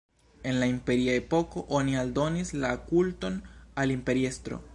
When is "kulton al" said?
2.89-3.99